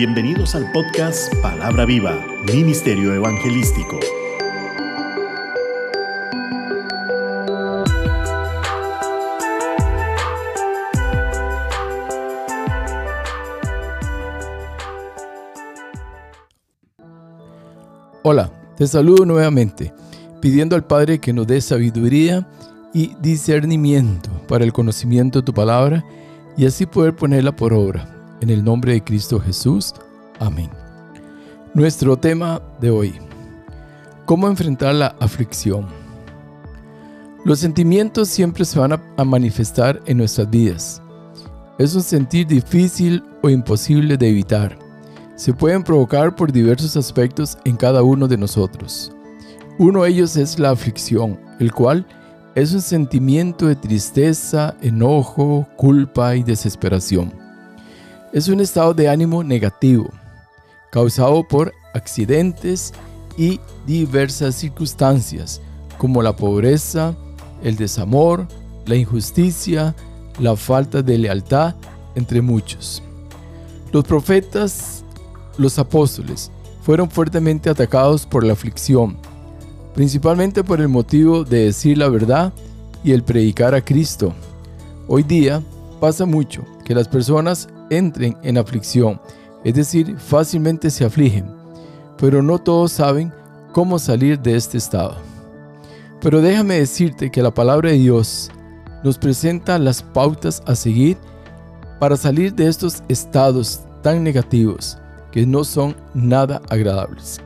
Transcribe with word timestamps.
Bienvenidos 0.00 0.54
al 0.54 0.72
podcast 0.72 1.30
Palabra 1.42 1.84
Viva, 1.84 2.24
Ministerio 2.46 3.12
Evangelístico. 3.12 4.00
Hola, 18.22 18.50
te 18.78 18.86
saludo 18.86 19.26
nuevamente, 19.26 19.92
pidiendo 20.40 20.76
al 20.76 20.86
Padre 20.86 21.18
que 21.18 21.34
nos 21.34 21.46
dé 21.46 21.60
sabiduría 21.60 22.48
y 22.94 23.14
discernimiento 23.20 24.30
para 24.48 24.64
el 24.64 24.72
conocimiento 24.72 25.40
de 25.40 25.44
tu 25.44 25.52
palabra 25.52 26.02
y 26.56 26.64
así 26.64 26.86
poder 26.86 27.14
ponerla 27.14 27.54
por 27.54 27.74
obra 27.74 28.19
en 28.40 28.50
el 28.50 28.64
nombre 28.64 28.92
de 28.92 29.04
Cristo 29.04 29.38
Jesús. 29.40 29.94
Amén. 30.38 30.70
Nuestro 31.74 32.16
tema 32.16 32.60
de 32.80 32.90
hoy. 32.90 33.14
¿Cómo 34.26 34.48
enfrentar 34.48 34.94
la 34.94 35.14
aflicción? 35.20 35.86
Los 37.44 37.60
sentimientos 37.60 38.28
siempre 38.28 38.64
se 38.64 38.78
van 38.78 39.00
a 39.16 39.24
manifestar 39.24 40.00
en 40.06 40.18
nuestras 40.18 40.50
vidas. 40.50 41.02
Es 41.78 41.94
un 41.94 42.02
sentir 42.02 42.46
difícil 42.46 43.22
o 43.42 43.48
imposible 43.48 44.16
de 44.16 44.28
evitar. 44.28 44.78
Se 45.36 45.54
pueden 45.54 45.82
provocar 45.82 46.36
por 46.36 46.52
diversos 46.52 46.96
aspectos 46.96 47.56
en 47.64 47.76
cada 47.76 48.02
uno 48.02 48.28
de 48.28 48.36
nosotros. 48.36 49.10
Uno 49.78 50.02
de 50.02 50.10
ellos 50.10 50.36
es 50.36 50.58
la 50.58 50.70
aflicción, 50.70 51.40
el 51.58 51.72
cual 51.72 52.06
es 52.54 52.74
un 52.74 52.82
sentimiento 52.82 53.66
de 53.66 53.76
tristeza, 53.76 54.74
enojo, 54.82 55.66
culpa 55.76 56.36
y 56.36 56.42
desesperación 56.42 57.49
es 58.32 58.48
un 58.48 58.60
estado 58.60 58.94
de 58.94 59.08
ánimo 59.08 59.42
negativo, 59.42 60.08
causado 60.92 61.46
por 61.46 61.72
accidentes 61.94 62.92
y 63.36 63.60
diversas 63.86 64.54
circunstancias, 64.54 65.60
como 65.98 66.22
la 66.22 66.36
pobreza, 66.36 67.16
el 67.62 67.76
desamor, 67.76 68.46
la 68.86 68.94
injusticia, 68.94 69.94
la 70.38 70.56
falta 70.56 71.02
de 71.02 71.18
lealtad, 71.18 71.74
entre 72.14 72.40
muchos. 72.40 73.02
Los 73.92 74.04
profetas, 74.04 75.04
los 75.58 75.78
apóstoles, 75.78 76.50
fueron 76.82 77.10
fuertemente 77.10 77.68
atacados 77.68 78.26
por 78.26 78.44
la 78.44 78.52
aflicción, 78.52 79.16
principalmente 79.94 80.62
por 80.62 80.80
el 80.80 80.88
motivo 80.88 81.44
de 81.44 81.66
decir 81.66 81.98
la 81.98 82.08
verdad 82.08 82.52
y 83.02 83.12
el 83.12 83.22
predicar 83.22 83.74
a 83.74 83.84
Cristo. 83.84 84.32
Hoy 85.08 85.24
día 85.24 85.62
pasa 86.00 86.24
mucho 86.24 86.64
que 86.84 86.94
las 86.94 87.08
personas 87.08 87.68
entren 87.90 88.36
en 88.42 88.56
aflicción, 88.56 89.20
es 89.64 89.74
decir, 89.74 90.16
fácilmente 90.18 90.90
se 90.90 91.04
afligen, 91.04 91.50
pero 92.16 92.42
no 92.42 92.58
todos 92.58 92.92
saben 92.92 93.32
cómo 93.72 93.98
salir 93.98 94.38
de 94.40 94.56
este 94.56 94.78
estado. 94.78 95.16
Pero 96.20 96.40
déjame 96.40 96.76
decirte 96.78 97.30
que 97.30 97.42
la 97.42 97.52
palabra 97.52 97.90
de 97.90 97.96
Dios 97.96 98.50
nos 99.02 99.18
presenta 99.18 99.78
las 99.78 100.02
pautas 100.02 100.62
a 100.66 100.74
seguir 100.74 101.16
para 101.98 102.16
salir 102.16 102.54
de 102.54 102.68
estos 102.68 103.02
estados 103.08 103.80
tan 104.02 104.22
negativos 104.22 104.98
que 105.32 105.46
no 105.46 105.64
son 105.64 105.94
nada 106.14 106.60
agradables. 106.68 107.40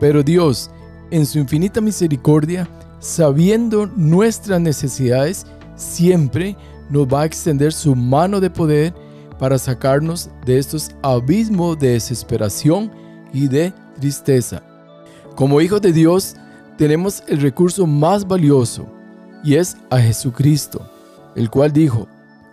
Pero 0.00 0.22
Dios, 0.22 0.70
en 1.10 1.26
su 1.26 1.38
infinita 1.38 1.80
misericordia, 1.80 2.68
sabiendo 2.98 3.86
nuestras 3.86 4.60
necesidades, 4.60 5.46
siempre 5.76 6.56
nos 6.90 7.06
va 7.06 7.22
a 7.22 7.26
extender 7.26 7.72
su 7.72 7.94
mano 7.94 8.40
de 8.40 8.50
poder 8.50 8.94
para 9.38 9.58
sacarnos 9.58 10.30
de 10.46 10.58
estos 10.58 10.90
abismos 11.02 11.78
de 11.78 11.90
desesperación 11.90 12.90
y 13.32 13.48
de 13.48 13.72
tristeza. 13.98 14.62
Como 15.34 15.60
hijos 15.60 15.80
de 15.80 15.92
Dios, 15.92 16.36
tenemos 16.76 17.22
el 17.26 17.40
recurso 17.40 17.86
más 17.86 18.26
valioso 18.26 18.86
y 19.42 19.56
es 19.56 19.76
a 19.90 19.98
Jesucristo, 19.98 20.88
el 21.34 21.50
cual 21.50 21.72
dijo, 21.72 22.06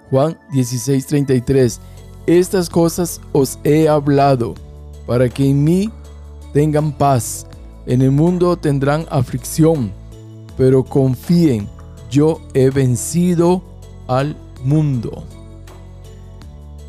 Juan 0.09 0.37
16:33, 0.51 1.79
estas 2.25 2.69
cosas 2.69 3.21
os 3.31 3.59
he 3.63 3.87
hablado 3.87 4.55
para 5.05 5.29
que 5.29 5.49
en 5.49 5.63
mí 5.63 5.91
tengan 6.53 6.91
paz. 6.91 7.45
En 7.85 8.01
el 8.01 8.11
mundo 8.11 8.55
tendrán 8.55 9.05
aflicción, 9.09 9.91
pero 10.57 10.83
confíen, 10.83 11.67
yo 12.09 12.41
he 12.53 12.69
vencido 12.69 13.63
al 14.09 14.35
mundo. 14.63 15.23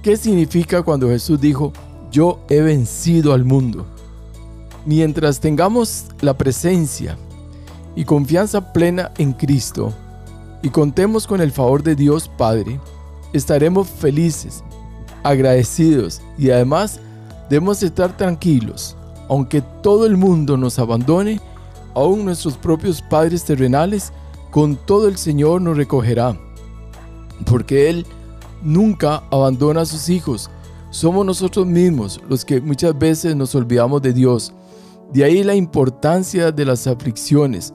¿Qué 0.03 0.17
significa 0.17 0.83
cuando 0.83 1.09
Jesús 1.09 1.39
dijo, 1.39 1.73
yo 2.11 2.41
he 2.49 2.63
vencido 2.63 3.35
al 3.35 3.45
mundo? 3.45 3.87
Mientras 4.87 5.39
tengamos 5.39 6.07
la 6.23 6.37
presencia 6.37 7.19
y 7.95 8.05
confianza 8.05 8.73
plena 8.73 9.13
en 9.19 9.35
Cristo 9.35 9.93
y 10.63 10.71
contemos 10.71 11.27
con 11.27 11.43
el 11.43 11.53
favor 11.53 11.83
de 11.83 11.95
Dios 11.95 12.31
Padre, 12.39 12.81
estaremos 13.35 13.89
felices, 13.89 14.65
agradecidos 15.23 16.23
y 16.39 16.51
además 16.51 17.01
debemos 17.51 17.83
estar 17.83 18.17
tranquilos. 18.17 18.97
Aunque 19.29 19.61
todo 19.83 20.07
el 20.07 20.17
mundo 20.17 20.57
nos 20.57 20.79
abandone, 20.79 21.39
aún 21.95 22.25
nuestros 22.25 22.57
propios 22.57 23.03
padres 23.03 23.45
terrenales, 23.45 24.11
con 24.51 24.75
todo 24.75 25.07
el 25.07 25.19
Señor 25.19 25.61
nos 25.61 25.77
recogerá 25.77 26.35
porque 27.47 27.91
Él 27.91 28.07
nunca 28.63 29.23
abandona 29.31 29.83
a 29.83 29.87
sus 29.87 30.09
hijos. 30.09 30.51
Somos 30.91 31.25
nosotros 31.25 31.67
mismos 31.67 32.21
los 32.29 32.45
que 32.45 32.61
muchas 32.61 32.99
veces 32.99 33.37
nos 33.37 33.55
olvidamos 33.55 34.03
de 34.03 34.13
Dios. 34.13 34.53
De 35.13 35.25
ahí 35.25 35.43
la 35.43 35.55
importancia 35.55 36.53
de 36.53 36.65
las 36.65 36.87
aflicciones, 36.87 37.75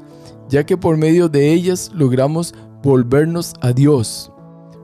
ya 0.49 0.65
que 0.65 0.77
por 0.77 0.97
medio 0.97 1.29
de 1.29 1.53
ellas 1.53 1.91
logramos 1.93 2.53
volvernos 2.83 3.53
a 3.61 3.73
Dios. 3.73 4.31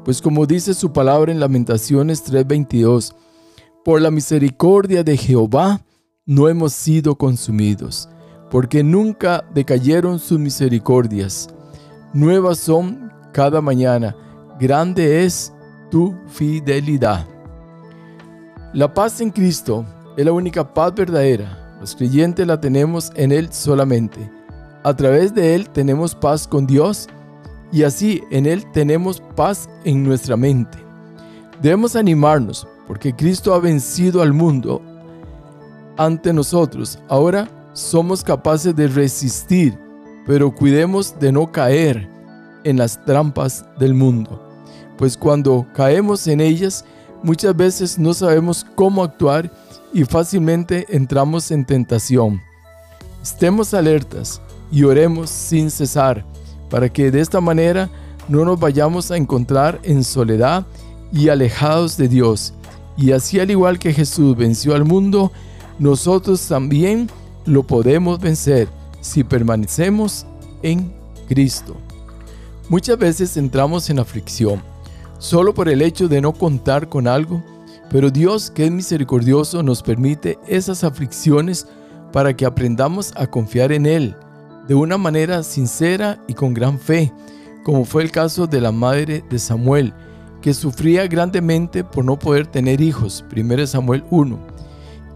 Pues 0.03 0.21
como 0.21 0.45
dice 0.45 0.73
su 0.73 0.91
palabra 0.91 1.31
en 1.31 1.39
Lamentaciones 1.39 2.23
3:22, 2.23 3.13
por 3.85 4.01
la 4.01 4.11
misericordia 4.11 5.03
de 5.03 5.17
Jehová 5.17 5.81
no 6.25 6.47
hemos 6.47 6.73
sido 6.73 7.15
consumidos, 7.15 8.09
porque 8.49 8.83
nunca 8.83 9.43
decayeron 9.53 10.19
sus 10.19 10.39
misericordias. 10.39 11.49
Nuevas 12.13 12.57
son 12.57 13.11
cada 13.31 13.61
mañana 13.61 14.15
grande 14.61 15.25
es 15.25 15.51
tu 15.89 16.15
fidelidad. 16.27 17.25
La 18.73 18.93
paz 18.93 19.19
en 19.19 19.31
Cristo 19.31 19.83
es 20.15 20.23
la 20.23 20.31
única 20.31 20.71
paz 20.71 20.93
verdadera. 20.93 21.77
Los 21.79 21.95
creyentes 21.95 22.45
la 22.45 22.61
tenemos 22.61 23.11
en 23.15 23.31
Él 23.31 23.51
solamente. 23.51 24.31
A 24.83 24.95
través 24.95 25.33
de 25.33 25.55
Él 25.55 25.67
tenemos 25.67 26.13
paz 26.13 26.47
con 26.47 26.67
Dios 26.67 27.09
y 27.71 27.81
así 27.81 28.21
en 28.29 28.45
Él 28.45 28.63
tenemos 28.71 29.19
paz 29.35 29.67
en 29.83 30.03
nuestra 30.03 30.37
mente. 30.37 30.77
Debemos 31.59 31.95
animarnos 31.95 32.67
porque 32.87 33.15
Cristo 33.15 33.55
ha 33.55 33.59
vencido 33.59 34.21
al 34.21 34.31
mundo 34.31 34.79
ante 35.97 36.31
nosotros. 36.31 36.99
Ahora 37.09 37.49
somos 37.73 38.23
capaces 38.23 38.75
de 38.75 38.87
resistir, 38.87 39.75
pero 40.27 40.53
cuidemos 40.53 41.19
de 41.19 41.31
no 41.31 41.51
caer 41.51 42.07
en 42.63 42.77
las 42.77 43.03
trampas 43.05 43.65
del 43.79 43.95
mundo 43.95 44.50
pues 44.97 45.17
cuando 45.17 45.65
caemos 45.73 46.27
en 46.27 46.41
ellas, 46.41 46.85
muchas 47.23 47.55
veces 47.55 47.97
no 47.97 48.13
sabemos 48.13 48.65
cómo 48.75 49.03
actuar 49.03 49.51
y 49.93 50.03
fácilmente 50.03 50.85
entramos 50.89 51.51
en 51.51 51.65
tentación. 51.65 52.41
Estemos 53.21 53.73
alertas 53.73 54.41
y 54.71 54.83
oremos 54.83 55.29
sin 55.29 55.69
cesar, 55.69 56.25
para 56.69 56.87
que 56.89 57.11
de 57.11 57.19
esta 57.19 57.41
manera 57.41 57.89
no 58.27 58.45
nos 58.45 58.59
vayamos 58.59 59.11
a 59.11 59.17
encontrar 59.17 59.79
en 59.83 60.03
soledad 60.03 60.65
y 61.11 61.29
alejados 61.29 61.97
de 61.97 62.07
Dios. 62.07 62.53
Y 62.97 63.11
así 63.11 63.39
al 63.39 63.51
igual 63.51 63.79
que 63.79 63.93
Jesús 63.93 64.35
venció 64.37 64.75
al 64.75 64.85
mundo, 64.85 65.31
nosotros 65.79 66.47
también 66.47 67.09
lo 67.45 67.63
podemos 67.63 68.19
vencer 68.19 68.69
si 69.01 69.23
permanecemos 69.23 70.25
en 70.61 70.93
Cristo. 71.27 71.75
Muchas 72.69 72.97
veces 72.97 73.35
entramos 73.35 73.89
en 73.89 73.99
aflicción 73.99 74.70
solo 75.21 75.53
por 75.53 75.69
el 75.69 75.83
hecho 75.83 76.07
de 76.07 76.19
no 76.19 76.33
contar 76.33 76.89
con 76.89 77.07
algo, 77.07 77.43
pero 77.91 78.09
Dios 78.09 78.49
que 78.49 78.65
es 78.65 78.71
misericordioso 78.71 79.61
nos 79.61 79.83
permite 79.83 80.39
esas 80.47 80.83
aflicciones 80.83 81.67
para 82.11 82.35
que 82.35 82.43
aprendamos 82.43 83.13
a 83.15 83.27
confiar 83.27 83.71
en 83.71 83.85
Él 83.85 84.15
de 84.67 84.73
una 84.73 84.97
manera 84.97 85.43
sincera 85.43 86.19
y 86.27 86.33
con 86.33 86.55
gran 86.55 86.79
fe, 86.79 87.13
como 87.63 87.85
fue 87.85 88.01
el 88.01 88.11
caso 88.11 88.47
de 88.47 88.61
la 88.61 88.71
madre 88.71 89.23
de 89.29 89.37
Samuel, 89.37 89.93
que 90.41 90.55
sufría 90.55 91.05
grandemente 91.05 91.83
por 91.83 92.03
no 92.03 92.17
poder 92.17 92.47
tener 92.47 92.81
hijos, 92.81 93.23
1 93.31 93.67
Samuel 93.67 94.03
1. 94.09 94.39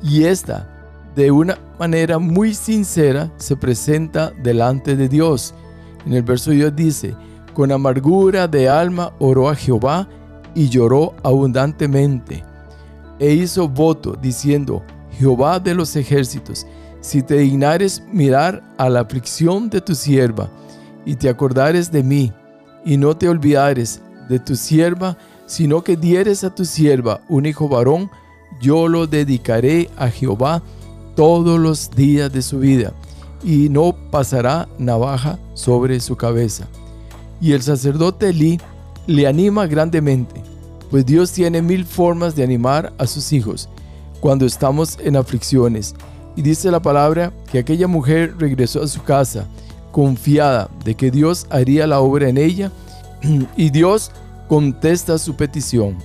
Y 0.03 0.25
esta, 0.25 0.69
de 1.15 1.31
una 1.31 1.57
manera 1.79 2.19
muy 2.19 2.53
sincera, 2.53 3.31
se 3.37 3.55
presenta 3.55 4.29
delante 4.43 4.95
de 4.95 5.09
Dios. 5.09 5.55
En 6.05 6.13
el 6.13 6.21
verso 6.21 6.51
Dios 6.51 6.75
dice, 6.75 7.15
con 7.55 7.71
amargura 7.71 8.47
de 8.47 8.69
alma 8.69 9.13
oró 9.17 9.49
a 9.49 9.55
Jehová 9.55 10.07
y 10.53 10.69
lloró 10.69 11.15
abundantemente. 11.23 12.43
e 13.17 13.33
hizo 13.33 13.69
voto 13.69 14.17
diciendo, 14.21 14.83
Jehová 15.17 15.61
de 15.61 15.73
los 15.73 15.95
ejércitos, 15.95 16.67
si 16.99 17.23
te 17.23 17.37
dignares 17.37 18.03
mirar 18.11 18.61
a 18.77 18.89
la 18.89 18.99
aflicción 18.99 19.69
de 19.69 19.79
tu 19.79 19.95
sierva, 19.95 20.49
y 21.05 21.15
te 21.15 21.29
acordares 21.29 21.93
de 21.93 22.03
mí, 22.03 22.33
y 22.83 22.97
no 22.97 23.15
te 23.15 23.29
olvidares 23.29 24.01
de 24.27 24.37
tu 24.37 24.57
sierva, 24.57 25.17
sino 25.45 25.81
que 25.81 25.95
dieres 25.95 26.43
a 26.43 26.53
tu 26.53 26.65
sierva 26.65 27.21
un 27.29 27.45
hijo 27.45 27.69
varón, 27.69 28.11
yo 28.59 28.89
lo 28.89 29.07
dedicaré 29.07 29.89
a 29.95 30.09
Jehová 30.09 30.61
todos 31.15 31.57
los 31.57 31.91
días 31.91 32.33
de 32.33 32.41
su 32.41 32.59
vida, 32.59 32.91
y 33.45 33.69
no 33.69 33.95
pasará 34.11 34.67
navaja 34.77 35.39
sobre 35.53 36.01
su 36.01 36.17
cabeza. 36.17 36.67
Y 37.41 37.53
el 37.53 37.61
sacerdote 37.61 38.29
Elí 38.29 38.59
le 39.07 39.27
anima 39.27 39.67
grandemente, 39.67 40.41
pues 40.89 41.05
Dios 41.05 41.31
tiene 41.31 41.61
mil 41.61 41.85
formas 41.85 42.35
de 42.35 42.43
animar 42.43 42.93
a 42.97 43.05
sus 43.05 43.33
hijos 43.33 43.69
cuando 44.19 44.45
estamos 44.45 44.97
en 45.03 45.15
aflicciones. 45.15 45.95
Y 46.35 46.41
dice 46.41 46.71
la 46.71 46.81
palabra 46.81 47.31
que 47.51 47.59
aquella 47.59 47.87
mujer 47.87 48.35
regresó 48.37 48.83
a 48.83 48.87
su 48.87 49.03
casa 49.03 49.45
confiada 49.91 50.69
de 50.83 50.95
que 50.95 51.11
Dios 51.11 51.47
haría 51.49 51.87
la 51.87 52.01
obra 52.01 52.27
en 52.27 52.37
ella 52.37 52.71
y 53.55 53.69
Dios 53.69 54.11
contesta 54.47 55.17
su 55.17 55.35
petición. 55.35 55.97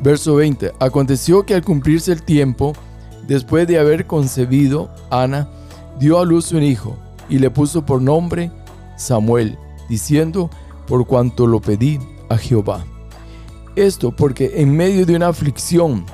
Verso 0.00 0.36
20. 0.36 0.72
Aconteció 0.78 1.44
que 1.44 1.54
al 1.54 1.64
cumplirse 1.64 2.12
el 2.12 2.22
tiempo, 2.22 2.72
después 3.26 3.66
de 3.66 3.78
haber 3.78 4.06
concebido, 4.06 4.90
Ana 5.10 5.48
dio 5.98 6.18
a 6.18 6.24
luz 6.24 6.52
un 6.52 6.62
hijo 6.62 6.96
y 7.28 7.38
le 7.38 7.50
puso 7.50 7.84
por 7.84 8.00
nombre 8.00 8.50
Samuel, 8.98 9.58
diciendo, 9.88 10.50
por 10.86 11.06
cuanto 11.06 11.46
lo 11.46 11.60
pedí 11.60 11.98
a 12.28 12.36
Jehová. 12.36 12.84
Esto 13.76 14.14
porque 14.14 14.60
en 14.60 14.76
medio 14.76 15.06
de 15.06 15.16
una 15.16 15.28
aflicción, 15.28 16.04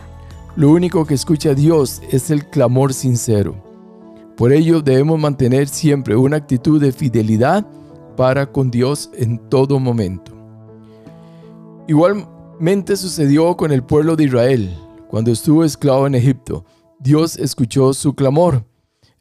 lo 0.54 0.70
único 0.70 1.04
que 1.04 1.14
escucha 1.14 1.54
Dios 1.54 2.00
es 2.10 2.30
el 2.30 2.48
clamor 2.48 2.92
sincero. 2.92 3.56
Por 4.36 4.52
ello 4.52 4.82
debemos 4.82 5.18
mantener 5.18 5.68
siempre 5.68 6.14
una 6.14 6.36
actitud 6.36 6.80
de 6.80 6.92
fidelidad 6.92 7.66
para 8.16 8.50
con 8.52 8.70
Dios 8.70 9.10
en 9.14 9.38
todo 9.48 9.80
momento. 9.80 10.32
Igualmente 11.88 12.96
sucedió 12.96 13.56
con 13.56 13.72
el 13.72 13.82
pueblo 13.82 14.16
de 14.16 14.24
Israel. 14.24 14.78
Cuando 15.08 15.30
estuvo 15.30 15.64
esclavo 15.64 16.06
en 16.06 16.14
Egipto, 16.14 16.64
Dios 16.98 17.36
escuchó 17.36 17.92
su 17.92 18.14
clamor. 18.14 18.64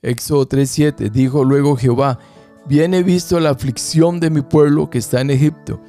Éxodo 0.02 0.48
3:7 0.48 1.10
dijo 1.10 1.44
luego 1.44 1.76
Jehová, 1.76 2.20
bien 2.68 2.94
he 2.94 3.04
visto 3.04 3.40
la 3.40 3.52
aflicción 3.52 4.20
de 4.20 4.30
mi 4.30 4.42
pueblo 4.42 4.90
que 4.90 4.98
está 4.98 5.22
en 5.22 5.32
Egipto, 5.32 5.80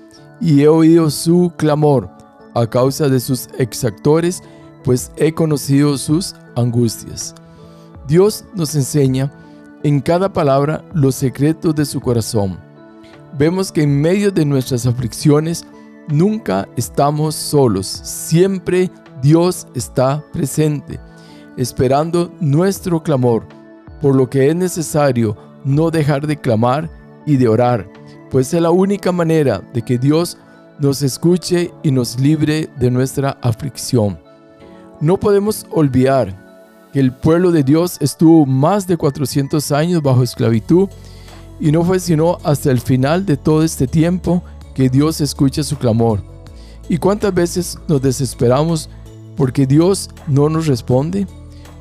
y 0.40 0.62
he 0.62 0.68
oído 0.68 1.10
su 1.10 1.52
clamor 1.56 2.10
a 2.54 2.66
causa 2.66 3.08
de 3.08 3.20
sus 3.20 3.48
exactores, 3.58 4.42
pues 4.82 5.10
he 5.16 5.32
conocido 5.32 5.96
sus 5.98 6.34
angustias. 6.56 7.34
Dios 8.06 8.44
nos 8.54 8.74
enseña 8.74 9.32
en 9.82 10.00
cada 10.00 10.32
palabra 10.32 10.84
los 10.94 11.14
secretos 11.14 11.74
de 11.74 11.84
su 11.84 12.00
corazón 12.00 12.58
vemos 13.38 13.72
que 13.72 13.82
en 13.82 14.00
medio 14.00 14.30
de 14.30 14.44
nuestras 14.44 14.86
aflicciones 14.86 15.64
nunca 16.08 16.68
estamos 16.76 17.34
solos, 17.34 17.86
siempre 17.86 18.90
Dios 19.22 19.66
está 19.74 20.22
presente, 20.32 21.00
esperando 21.56 22.32
nuestro 22.40 23.02
clamor, 23.02 23.46
por 24.00 24.14
lo 24.14 24.28
que 24.28 24.48
es 24.48 24.56
necesario 24.56 25.36
no 25.64 25.90
dejar 25.90 26.26
de 26.26 26.37
clamar 26.37 26.90
y 27.26 27.37
de 27.37 27.49
orar, 27.49 27.90
pues 28.31 28.52
es 28.52 28.61
la 28.61 28.70
única 28.70 29.12
manera 29.12 29.62
de 29.72 29.82
que 29.82 29.99
Dios 29.99 30.37
nos 30.78 31.02
escuche 31.02 31.72
y 31.82 31.90
nos 31.90 32.19
libre 32.19 32.69
de 32.78 32.90
nuestra 32.90 33.38
aflicción. 33.40 34.19
No 35.00 35.19
podemos 35.19 35.66
olvidar 35.70 36.43
que 36.93 37.00
el 37.00 37.12
pueblo 37.12 37.50
de 37.50 37.62
Dios 37.62 37.96
estuvo 38.00 38.46
más 38.46 38.87
de 38.87 38.96
400 38.96 39.72
años 39.72 40.02
bajo 40.02 40.22
esclavitud 40.22 40.88
y 41.61 41.72
no 41.72 41.84
fue 41.84 42.00
sino 42.00 42.38
hasta 42.44 42.70
el 42.70 42.81
final 42.81 43.25
de 43.25 43.37
todo 43.37 43.62
este 43.62 43.87
tiempo 43.87 44.43
que 44.75 44.88
Dios 44.88 45.20
escucha 45.20 45.62
su 45.62 45.76
clamor. 45.76 46.20
¿Y 46.88 46.99
cuántas 46.99 47.32
veces 47.32 47.78
nos 47.88 48.02
desesperamos 48.02 48.90
porque 49.37 49.67
Dios 49.67 50.10
no 50.26 50.49
nos 50.49 50.67
responde? 50.67 51.26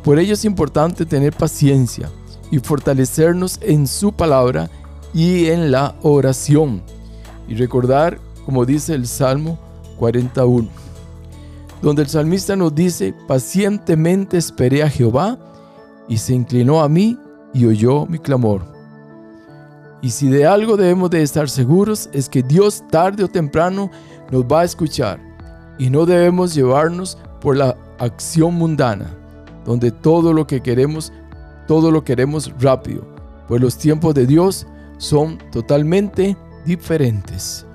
Por 0.03 0.19
ello 0.19 0.33
es 0.33 0.45
importante 0.45 1.05
tener 1.05 1.33
paciencia 1.33 2.09
y 2.53 2.59
fortalecernos 2.59 3.57
en 3.63 3.87
su 3.87 4.13
palabra 4.13 4.69
y 5.11 5.47
en 5.47 5.71
la 5.71 5.95
oración. 6.03 6.83
Y 7.47 7.55
recordar, 7.55 8.19
como 8.45 8.63
dice 8.63 8.93
el 8.93 9.07
Salmo 9.07 9.57
41, 9.97 10.69
donde 11.81 12.03
el 12.03 12.09
salmista 12.09 12.55
nos 12.55 12.75
dice, 12.75 13.15
pacientemente 13.27 14.37
esperé 14.37 14.83
a 14.83 14.89
Jehová 14.91 15.39
y 16.07 16.19
se 16.19 16.35
inclinó 16.35 16.83
a 16.83 16.89
mí 16.89 17.17
y 17.55 17.65
oyó 17.65 18.05
mi 18.05 18.19
clamor. 18.19 18.61
Y 20.03 20.11
si 20.11 20.29
de 20.29 20.45
algo 20.45 20.77
debemos 20.77 21.09
de 21.09 21.23
estar 21.23 21.49
seguros 21.49 22.07
es 22.13 22.29
que 22.29 22.43
Dios 22.43 22.83
tarde 22.91 23.23
o 23.23 23.27
temprano 23.27 23.89
nos 24.29 24.43
va 24.43 24.61
a 24.61 24.65
escuchar 24.65 25.19
y 25.79 25.89
no 25.89 26.05
debemos 26.05 26.53
llevarnos 26.53 27.17
por 27.41 27.57
la 27.57 27.75
acción 27.97 28.53
mundana, 28.53 29.07
donde 29.65 29.89
todo 29.89 30.33
lo 30.33 30.45
que 30.45 30.61
queremos, 30.61 31.11
todo 31.67 31.91
lo 31.91 32.03
queremos 32.03 32.53
rápido, 32.59 33.05
pues 33.47 33.61
los 33.61 33.77
tiempos 33.77 34.13
de 34.13 34.25
Dios 34.25 34.67
son 34.97 35.37
totalmente 35.51 36.37
diferentes. 36.65 37.65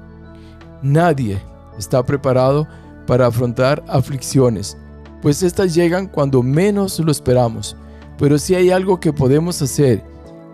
Nadie 0.82 1.40
está 1.78 2.02
preparado 2.04 2.66
para 3.06 3.26
afrontar 3.26 3.82
aflicciones, 3.88 4.76
pues 5.22 5.42
estas 5.42 5.74
llegan 5.74 6.06
cuando 6.06 6.42
menos 6.42 6.98
lo 6.98 7.10
esperamos. 7.10 7.76
Pero 8.18 8.38
si 8.38 8.54
hay 8.54 8.70
algo 8.70 8.98
que 8.98 9.12
podemos 9.12 9.62
hacer 9.62 10.04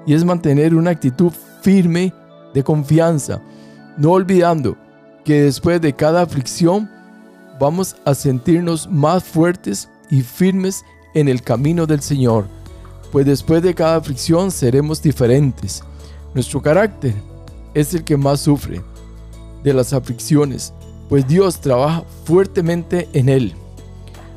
y 0.07 0.15
es 0.15 0.25
mantener 0.25 0.75
una 0.75 0.91
actitud 0.91 1.33
firme 1.63 2.13
de 2.53 2.63
confianza, 2.63 3.41
no 3.97 4.13
olvidando 4.13 4.77
que 5.25 5.43
después 5.43 5.81
de 5.81 5.95
cada 5.95 6.23
aflicción 6.23 6.91
vamos 7.59 7.97
a 8.05 8.15
sentirnos 8.15 8.89
más 8.91 9.25
fuertes 9.25 9.89
y 10.11 10.21
firmes 10.21 10.85
en 11.15 11.29
el 11.29 11.43
camino 11.43 11.87
del 11.87 12.03
Señor, 12.03 12.47
pues 13.15 13.27
después 13.27 13.63
de 13.63 13.77
cada 13.77 13.95
aflicción 13.95 14.51
seremos 14.51 15.01
diferentes. 15.01 15.85
Nuestro 16.35 16.61
carácter 16.61 17.15
es 17.73 17.95
el 17.95 18.03
que 18.03 18.17
más 18.17 18.41
sufre 18.41 18.83
de 19.63 19.73
las 19.73 19.93
aflicciones, 19.93 20.73
pues 21.09 21.25
Dios 21.25 21.61
trabaja 21.61 22.03
fuertemente 22.25 23.09
en 23.13 23.29
él. 23.29 23.55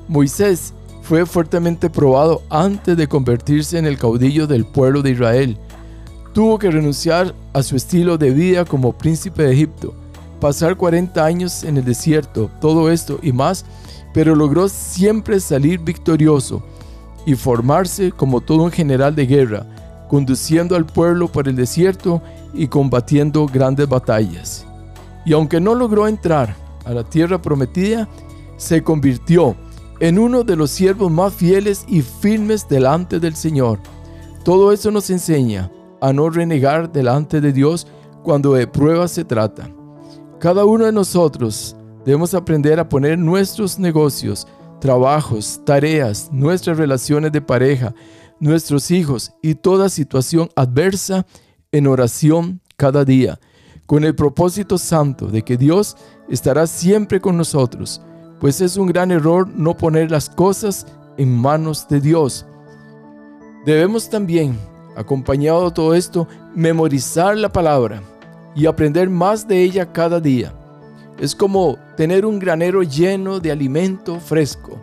Moisés 0.08 0.76
fue 1.02 1.26
fuertemente 1.26 1.90
probado 1.90 2.44
antes 2.52 2.96
de 2.96 3.08
convertirse 3.08 3.80
en 3.80 3.88
el 3.88 3.98
caudillo 3.98 4.46
del 4.46 4.64
pueblo 4.64 5.02
de 5.02 5.10
Israel 5.10 5.58
Tuvo 6.36 6.60
que 6.60 6.70
renunciar 6.70 7.34
a 7.54 7.64
su 7.64 7.76
estilo 7.76 8.20
de 8.20 8.30
vida 8.30 8.64
como 8.64 8.94
príncipe 8.94 9.42
de 9.42 9.54
Egipto, 9.54 9.96
pasar 10.40 10.78
40 10.78 11.26
años 11.26 11.64
en 11.64 11.78
el 11.78 11.84
desierto, 11.84 12.52
todo 12.62 12.92
esto 12.92 13.18
y 13.24 13.32
más, 13.32 13.66
pero 14.14 14.36
logró 14.36 14.70
siempre 14.70 15.40
salir 15.40 15.80
victorioso 15.80 16.62
y 17.28 17.36
formarse 17.36 18.14
como 18.14 18.40
todo 18.40 18.64
un 18.64 18.72
general 18.72 19.14
de 19.14 19.28
guerra, 19.28 19.66
conduciendo 20.08 20.78
al 20.78 20.86
pueblo 20.86 21.28
por 21.28 21.50
el 21.50 21.58
desierto 21.58 22.22
y 22.54 22.70
combatiendo 22.70 23.46
grandes 23.48 23.90
batallas. 23.90 24.66
Y 25.26 25.34
aunque 25.34 25.60
no 25.60 25.76
logró 25.76 26.08
entrar 26.08 26.56
a 26.86 26.94
la 26.94 27.04
tierra 27.04 27.42
prometida, 27.42 28.08
se 28.56 28.82
convirtió 28.82 29.58
en 30.00 30.18
uno 30.20 30.46
de 30.46 30.56
los 30.56 30.72
siervos 30.72 31.12
más 31.12 31.34
fieles 31.34 31.84
y 31.90 32.02
firmes 32.02 32.66
delante 32.70 33.20
del 33.20 33.36
Señor. 33.36 33.80
Todo 34.46 34.72
eso 34.72 34.90
nos 34.90 35.10
enseña 35.10 35.70
a 36.00 36.14
no 36.14 36.30
renegar 36.30 36.94
delante 36.94 37.42
de 37.42 37.52
Dios 37.52 37.88
cuando 38.24 38.54
de 38.54 38.68
pruebas 38.68 39.12
se 39.12 39.26
trata. 39.26 39.70
Cada 40.40 40.64
uno 40.64 40.86
de 40.86 40.94
nosotros 40.94 41.76
debemos 42.06 42.34
aprender 42.34 42.80
a 42.80 42.88
poner 42.88 43.20
nuestros 43.20 43.78
negocios, 43.80 44.48
trabajos, 44.80 45.62
tareas, 45.66 46.30
nuestras 46.32 46.78
relaciones 46.78 47.32
de 47.32 47.42
pareja, 47.42 47.94
nuestros 48.40 48.92
hijos 48.92 49.34
y 49.42 49.56
toda 49.56 49.90
situación 49.90 50.50
adversa 50.56 51.26
en 51.72 51.88
oración 51.88 52.62
cada 52.76 53.04
día, 53.04 53.40
con 53.86 54.04
el 54.04 54.16
propósito 54.16 54.78
santo 54.78 55.28
de 55.28 55.42
que 55.42 55.58
Dios 55.58 55.98
estará 56.30 56.68
siempre 56.68 57.20
con 57.20 57.38
nosotros, 57.38 58.02
pues 58.40 58.62
es 58.62 58.78
un 58.78 58.88
gran 58.88 59.12
error 59.12 59.48
no 59.48 59.76
poner 59.76 60.12
las 60.12 60.30
cosas 60.30 60.86
en 61.18 61.36
manos 61.36 61.88
de 61.88 62.00
Dios. 62.00 62.46
Debemos 63.66 64.10
también 64.10 64.58
acompañado 64.96 65.66
de 65.66 65.72
todo 65.72 65.94
esto, 65.94 66.28
memorizar 66.56 67.38
la 67.38 67.52
palabra 67.52 68.02
y 68.56 68.66
aprender 68.66 69.10
más 69.10 69.48
de 69.48 69.62
ella 69.62 69.92
cada 69.92 70.20
día. 70.20 70.54
Es 71.20 71.34
como 71.34 71.78
tener 71.96 72.26
un 72.26 72.38
granero 72.38 72.84
lleno 72.84 73.40
de 73.40 73.52
alimento 73.52 74.20
fresco, 74.20 74.80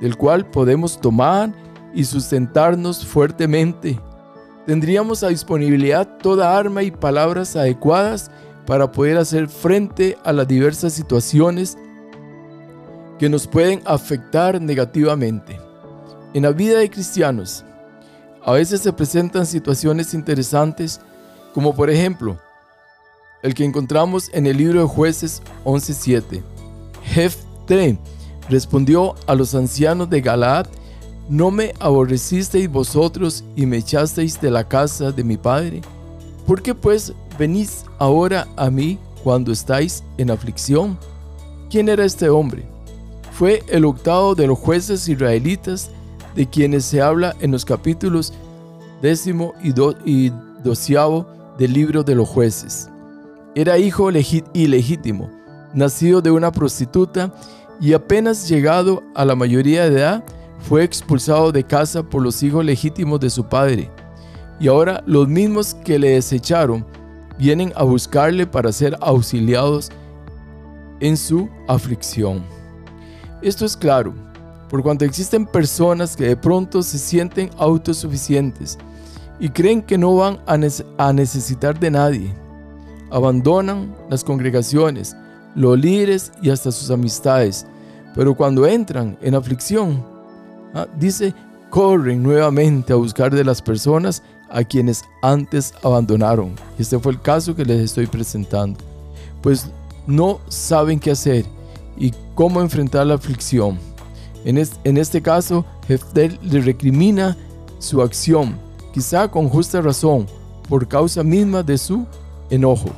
del 0.00 0.16
cual 0.16 0.46
podemos 0.46 1.00
tomar 1.00 1.52
y 1.92 2.04
sustentarnos 2.04 3.04
fuertemente. 3.04 3.98
Tendríamos 4.64 5.24
a 5.24 5.28
disponibilidad 5.28 6.18
toda 6.18 6.56
arma 6.56 6.84
y 6.84 6.92
palabras 6.92 7.56
adecuadas 7.56 8.30
para 8.64 8.92
poder 8.92 9.16
hacer 9.18 9.48
frente 9.48 10.16
a 10.24 10.32
las 10.32 10.46
diversas 10.46 10.92
situaciones 10.92 11.76
que 13.18 13.28
nos 13.28 13.48
pueden 13.48 13.82
afectar 13.84 14.60
negativamente. 14.60 15.58
En 16.32 16.44
la 16.44 16.52
vida 16.52 16.78
de 16.78 16.90
cristianos, 16.90 17.64
a 18.44 18.52
veces 18.52 18.80
se 18.80 18.92
presentan 18.92 19.46
situaciones 19.46 20.14
interesantes, 20.14 21.00
como 21.52 21.74
por 21.74 21.90
ejemplo, 21.90 22.38
el 23.42 23.54
que 23.54 23.64
encontramos 23.64 24.30
en 24.32 24.46
el 24.46 24.56
libro 24.56 24.80
de 24.80 24.86
jueces 24.86 25.42
11.7. 25.64 26.42
Jefte 27.04 27.98
respondió 28.48 29.14
a 29.26 29.34
los 29.34 29.54
ancianos 29.54 30.08
de 30.08 30.20
Galaad, 30.20 30.66
¿no 31.28 31.50
me 31.50 31.74
aborrecisteis 31.80 32.70
vosotros 32.70 33.44
y 33.56 33.66
me 33.66 33.78
echasteis 33.78 34.40
de 34.40 34.50
la 34.50 34.66
casa 34.66 35.12
de 35.12 35.24
mi 35.24 35.36
padre? 35.36 35.80
¿Por 36.46 36.62
qué 36.62 36.74
pues 36.74 37.12
venís 37.38 37.84
ahora 37.98 38.46
a 38.56 38.70
mí 38.70 38.98
cuando 39.22 39.52
estáis 39.52 40.02
en 40.18 40.30
aflicción? 40.30 40.98
¿Quién 41.70 41.88
era 41.88 42.04
este 42.04 42.28
hombre? 42.28 42.64
Fue 43.32 43.62
el 43.68 43.84
octavo 43.84 44.34
de 44.34 44.46
los 44.46 44.58
jueces 44.58 45.08
israelitas 45.08 45.90
de 46.34 46.46
quienes 46.46 46.84
se 46.84 47.00
habla 47.00 47.34
en 47.40 47.50
los 47.50 47.64
capítulos 47.64 48.32
décimo 49.00 49.52
y, 49.62 50.30
doceavo 50.62 51.26
del 51.58 51.72
libro 51.72 52.04
de 52.04 52.14
los 52.14 52.28
jueces. 52.28 52.91
Era 53.54 53.76
hijo 53.78 54.10
ilegítimo, 54.54 55.30
nacido 55.74 56.22
de 56.22 56.30
una 56.30 56.50
prostituta 56.50 57.32
y 57.80 57.92
apenas 57.92 58.48
llegado 58.48 59.02
a 59.14 59.24
la 59.24 59.34
mayoría 59.34 59.90
de 59.90 60.00
edad, 60.00 60.24
fue 60.60 60.84
expulsado 60.84 61.52
de 61.52 61.64
casa 61.64 62.02
por 62.02 62.22
los 62.22 62.42
hijos 62.42 62.64
legítimos 62.64 63.20
de 63.20 63.28
su 63.28 63.44
padre. 63.44 63.90
Y 64.60 64.68
ahora 64.68 65.02
los 65.06 65.28
mismos 65.28 65.74
que 65.74 65.98
le 65.98 66.10
desecharon 66.10 66.86
vienen 67.38 67.72
a 67.74 67.82
buscarle 67.82 68.46
para 68.46 68.72
ser 68.72 68.96
auxiliados 69.00 69.90
en 71.00 71.16
su 71.16 71.48
aflicción. 71.66 72.42
Esto 73.42 73.66
es 73.66 73.76
claro, 73.76 74.14
por 74.70 74.82
cuanto 74.82 75.04
existen 75.04 75.44
personas 75.44 76.16
que 76.16 76.28
de 76.28 76.36
pronto 76.36 76.82
se 76.82 76.96
sienten 76.96 77.50
autosuficientes 77.58 78.78
y 79.40 79.48
creen 79.48 79.82
que 79.82 79.98
no 79.98 80.14
van 80.14 80.38
a, 80.46 81.12
necesitar 81.12 81.78
de 81.78 81.90
nadie. 81.90 82.41
Abandonan 83.12 83.94
las 84.10 84.24
congregaciones, 84.24 85.14
los 85.54 85.78
líderes 85.78 86.32
y 86.42 86.50
hasta 86.50 86.72
sus 86.72 86.90
amistades, 86.90 87.66
pero 88.14 88.34
cuando 88.34 88.66
entran 88.66 89.16
en 89.22 89.34
aflicción, 89.34 90.04
ah, 90.74 90.86
dice, 90.98 91.34
corren 91.70 92.22
nuevamente 92.22 92.92
a 92.92 92.96
buscar 92.96 93.34
de 93.34 93.44
las 93.44 93.62
personas 93.62 94.22
a 94.50 94.64
quienes 94.64 95.04
antes 95.22 95.72
abandonaron. 95.82 96.52
Este 96.78 96.98
fue 96.98 97.12
el 97.12 97.20
caso 97.20 97.56
que 97.56 97.64
les 97.64 97.80
estoy 97.80 98.06
presentando. 98.06 98.78
Pues 99.40 99.68
no 100.06 100.40
saben 100.48 101.00
qué 101.00 101.10
hacer 101.10 101.46
y 101.96 102.12
cómo 102.34 102.60
enfrentar 102.60 103.06
la 103.06 103.14
aflicción. 103.14 103.78
En, 104.44 104.58
este 104.98 105.22
caso, 105.22 105.64
Heftel 105.88 106.38
le 106.42 106.60
recrimina 106.60 107.36
su 107.78 108.02
acción, 108.02 108.56
quizá 108.92 109.28
con 109.28 109.48
justa 109.48 109.80
razón, 109.80 110.26
por 110.68 110.88
causa 110.88 111.22
misma 111.22 111.62
de 111.62 111.78
su 111.78 112.06
enojo. 112.50 112.90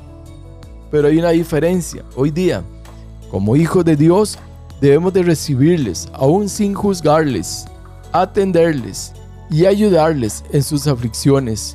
Pero 0.94 1.08
hay 1.08 1.18
una 1.18 1.30
diferencia. 1.30 2.04
Hoy 2.14 2.30
día, 2.30 2.62
como 3.28 3.56
hijos 3.56 3.84
de 3.84 3.96
Dios, 3.96 4.38
debemos 4.80 5.12
de 5.12 5.24
recibirles, 5.24 6.08
aún 6.12 6.48
sin 6.48 6.72
juzgarles, 6.72 7.64
atenderles 8.12 9.12
y 9.50 9.66
ayudarles 9.66 10.44
en 10.52 10.62
sus 10.62 10.86
aflicciones. 10.86 11.74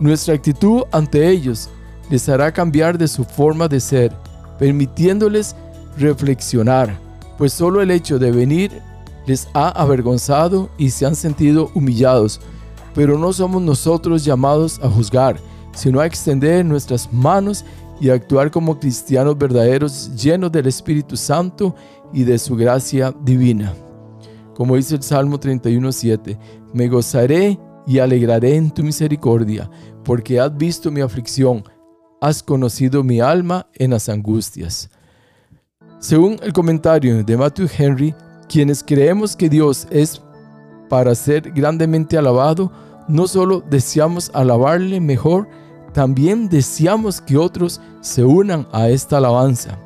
Nuestra 0.00 0.32
actitud 0.32 0.84
ante 0.92 1.28
ellos 1.28 1.68
les 2.08 2.26
hará 2.26 2.50
cambiar 2.50 2.96
de 2.96 3.06
su 3.06 3.22
forma 3.24 3.68
de 3.68 3.80
ser, 3.80 4.14
permitiéndoles 4.58 5.54
reflexionar, 5.98 6.98
pues 7.36 7.52
solo 7.52 7.82
el 7.82 7.90
hecho 7.90 8.18
de 8.18 8.30
venir 8.30 8.72
les 9.26 9.46
ha 9.52 9.68
avergonzado 9.78 10.70
y 10.78 10.88
se 10.88 11.04
han 11.04 11.16
sentido 11.16 11.70
humillados, 11.74 12.40
pero 12.94 13.18
no 13.18 13.30
somos 13.34 13.60
nosotros 13.60 14.24
llamados 14.24 14.80
a 14.82 14.88
juzgar, 14.88 15.36
sino 15.74 16.00
a 16.00 16.06
extender 16.06 16.64
nuestras 16.64 17.12
manos 17.12 17.62
y 18.00 18.10
actuar 18.10 18.50
como 18.50 18.78
cristianos 18.78 19.36
verdaderos 19.38 20.14
llenos 20.14 20.50
del 20.52 20.66
Espíritu 20.66 21.16
Santo 21.16 21.74
y 22.12 22.24
de 22.24 22.38
su 22.38 22.56
gracia 22.56 23.14
divina. 23.22 23.72
Como 24.54 24.76
dice 24.76 24.96
el 24.96 25.02
Salmo 25.02 25.38
31.7, 25.38 26.38
me 26.72 26.88
gozaré 26.88 27.58
y 27.86 27.98
alegraré 27.98 28.56
en 28.56 28.70
tu 28.70 28.82
misericordia, 28.82 29.70
porque 30.04 30.40
has 30.40 30.56
visto 30.56 30.90
mi 30.90 31.00
aflicción, 31.00 31.64
has 32.20 32.42
conocido 32.42 33.02
mi 33.02 33.20
alma 33.20 33.68
en 33.74 33.90
las 33.90 34.08
angustias. 34.08 34.90
Según 35.98 36.38
el 36.42 36.52
comentario 36.52 37.22
de 37.24 37.36
Matthew 37.36 37.68
Henry, 37.76 38.14
quienes 38.48 38.82
creemos 38.82 39.34
que 39.34 39.48
Dios 39.48 39.86
es 39.90 40.20
para 40.88 41.14
ser 41.14 41.50
grandemente 41.52 42.16
alabado, 42.16 42.70
no 43.08 43.26
solo 43.26 43.62
deseamos 43.68 44.30
alabarle 44.34 45.00
mejor, 45.00 45.48
también 45.94 46.48
deseamos 46.50 47.22
que 47.22 47.38
otros 47.38 47.80
se 48.02 48.22
unan 48.22 48.66
a 48.72 48.88
esta 48.90 49.16
alabanza. 49.16 49.78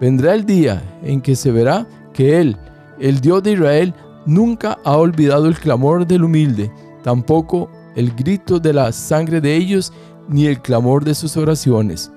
Vendrá 0.00 0.34
el 0.34 0.46
día 0.46 0.80
en 1.02 1.20
que 1.20 1.34
se 1.34 1.50
verá 1.50 1.86
que 2.12 2.38
Él, 2.38 2.56
el 3.00 3.20
Dios 3.20 3.42
de 3.42 3.52
Israel, 3.52 3.94
nunca 4.26 4.78
ha 4.84 4.96
olvidado 4.96 5.46
el 5.46 5.58
clamor 5.58 6.06
del 6.06 6.22
humilde, 6.22 6.70
tampoco 7.02 7.68
el 7.96 8.14
grito 8.14 8.60
de 8.60 8.72
la 8.72 8.92
sangre 8.92 9.40
de 9.40 9.56
ellos, 9.56 9.92
ni 10.28 10.46
el 10.46 10.60
clamor 10.60 11.04
de 11.04 11.14
sus 11.14 11.36
oraciones. 11.36 12.12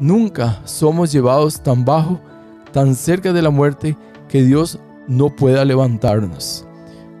Nunca 0.00 0.60
somos 0.64 1.12
llevados 1.12 1.60
tan 1.60 1.84
bajo 1.84 2.18
tan 2.72 2.94
cerca 2.94 3.32
de 3.32 3.42
la 3.42 3.50
muerte 3.50 3.96
que 4.28 4.42
Dios 4.42 4.78
no 5.06 5.30
pueda 5.30 5.64
levantarnos. 5.64 6.66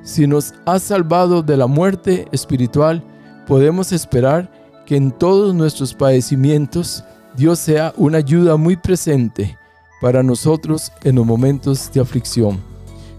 Si 0.02 0.26
nos 0.26 0.54
ha 0.66 0.78
salvado 0.78 1.42
de 1.42 1.56
la 1.56 1.66
muerte 1.66 2.26
espiritual, 2.32 3.04
podemos 3.46 3.92
esperar 3.92 4.50
que 4.86 4.96
en 4.96 5.10
todos 5.10 5.54
nuestros 5.54 5.94
padecimientos 5.94 7.04
Dios 7.36 7.58
sea 7.58 7.94
una 7.96 8.18
ayuda 8.18 8.56
muy 8.56 8.76
presente 8.76 9.56
para 10.00 10.22
nosotros 10.22 10.92
en 11.02 11.16
los 11.16 11.26
momentos 11.26 11.90
de 11.92 12.00
aflicción. 12.00 12.58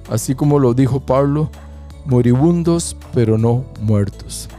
Así 0.09 0.35
como 0.35 0.59
lo 0.59 0.73
dijo 0.73 0.99
Pablo, 0.99 1.49
moribundos 2.05 2.95
pero 3.13 3.37
no 3.37 3.63
muertos. 3.81 4.49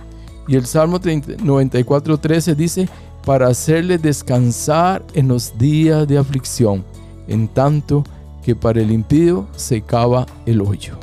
Y 0.49 0.56
el 0.56 0.66
Salmo 0.66 0.99
94.13 0.99 2.54
dice, 2.54 2.88
para 3.25 3.49
hacerle 3.49 3.99
descansar 3.99 5.02
en 5.14 5.28
los 5.28 5.56
días 5.56 6.06
de 6.06 6.18
aflicción 6.18 6.84
en 7.26 7.49
tanto 7.49 8.04
que 8.42 8.54
para 8.54 8.80
el 8.80 8.90
impío 8.90 9.46
se 9.56 9.80
cava 9.80 10.26
el 10.44 10.61
hoyo. 10.61 10.99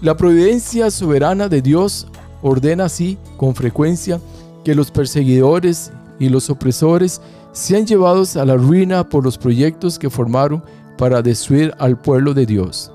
La 0.00 0.16
providencia 0.16 0.90
soberana 0.90 1.48
de 1.48 1.62
Dios 1.62 2.08
ordena 2.42 2.84
así 2.84 3.16
con 3.36 3.54
frecuencia 3.54 4.20
que 4.66 4.74
los 4.74 4.90
perseguidores 4.90 5.92
y 6.18 6.28
los 6.28 6.50
opresores 6.50 7.20
sean 7.52 7.86
llevados 7.86 8.36
a 8.36 8.44
la 8.44 8.56
ruina 8.56 9.08
por 9.08 9.22
los 9.22 9.38
proyectos 9.38 9.96
que 9.96 10.10
formaron 10.10 10.60
para 10.98 11.22
destruir 11.22 11.72
al 11.78 11.96
pueblo 11.96 12.34
de 12.34 12.46
Dios. 12.46 12.90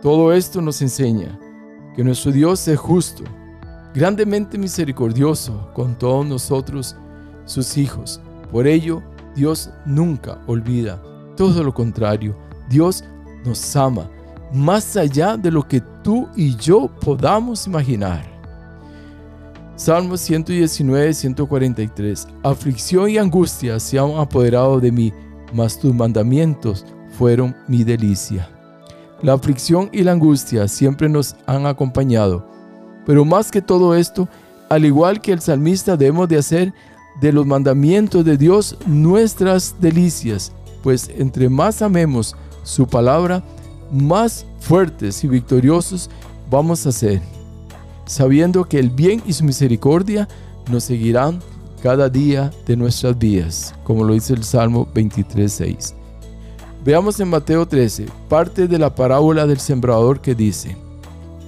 Todo 0.00 0.32
esto 0.32 0.62
nos 0.62 0.80
enseña 0.80 1.38
que 1.94 2.02
nuestro 2.02 2.32
Dios 2.32 2.66
es 2.66 2.78
justo, 2.78 3.24
grandemente 3.94 4.56
misericordioso 4.56 5.68
con 5.74 5.98
todos 5.98 6.24
nosotros, 6.24 6.96
sus 7.44 7.76
hijos. 7.76 8.18
Por 8.50 8.66
ello, 8.66 9.02
Dios 9.34 9.68
nunca 9.84 10.40
olvida. 10.46 10.98
Todo 11.36 11.62
lo 11.62 11.74
contrario, 11.74 12.34
Dios 12.70 13.04
nos 13.44 13.76
ama 13.76 14.08
más 14.50 14.96
allá 14.96 15.36
de 15.36 15.50
lo 15.50 15.62
que 15.62 15.82
tú 16.02 16.26
y 16.36 16.56
yo 16.56 16.88
podamos 17.02 17.66
imaginar. 17.66 18.35
Salmos 19.76 20.22
119, 20.22 21.12
143. 21.12 22.26
Aflicción 22.42 23.10
y 23.10 23.18
angustia 23.18 23.78
se 23.78 23.98
han 23.98 24.12
apoderado 24.12 24.80
de 24.80 24.90
mí, 24.90 25.12
mas 25.52 25.78
tus 25.78 25.94
mandamientos 25.94 26.86
fueron 27.18 27.54
mi 27.68 27.84
delicia. 27.84 28.48
La 29.20 29.34
aflicción 29.34 29.90
y 29.92 30.02
la 30.02 30.12
angustia 30.12 30.66
siempre 30.66 31.10
nos 31.10 31.36
han 31.44 31.66
acompañado, 31.66 32.46
pero 33.04 33.26
más 33.26 33.50
que 33.50 33.60
todo 33.60 33.94
esto, 33.94 34.26
al 34.70 34.86
igual 34.86 35.20
que 35.20 35.32
el 35.32 35.40
salmista 35.40 35.94
debemos 35.94 36.28
de 36.28 36.38
hacer 36.38 36.72
de 37.20 37.32
los 37.32 37.44
mandamientos 37.44 38.24
de 38.24 38.38
Dios 38.38 38.78
nuestras 38.86 39.74
delicias, 39.78 40.52
pues 40.82 41.10
entre 41.18 41.50
más 41.50 41.82
amemos 41.82 42.34
su 42.62 42.86
palabra, 42.86 43.44
más 43.92 44.46
fuertes 44.58 45.22
y 45.22 45.28
victoriosos 45.28 46.08
vamos 46.50 46.86
a 46.86 46.92
ser, 46.92 47.20
sabiendo 48.06 48.64
que 48.64 48.78
el 48.78 48.90
bien 48.90 49.22
y 49.26 49.32
su 49.32 49.44
misericordia 49.44 50.28
nos 50.70 50.84
seguirán 50.84 51.40
cada 51.82 52.08
día 52.08 52.50
de 52.66 52.76
nuestras 52.76 53.18
vidas, 53.18 53.74
como 53.84 54.04
lo 54.04 54.14
dice 54.14 54.32
el 54.32 54.44
Salmo 54.44 54.88
23.6. 54.94 55.94
Veamos 56.84 57.20
en 57.20 57.28
Mateo 57.28 57.66
13, 57.66 58.06
parte 58.28 58.68
de 58.68 58.78
la 58.78 58.94
parábola 58.94 59.46
del 59.46 59.58
sembrador 59.58 60.20
que 60.20 60.34
dice, 60.34 60.76